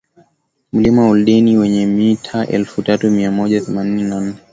[0.73, 4.35] Mlima Oldeani wenye mita elfu tatu mia moja themanini na nane